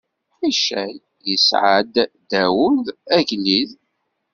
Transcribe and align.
Icay 0.49 0.93
isɛa-d 1.33 1.95
Dawed, 2.29 2.85
agellid. 3.17 3.71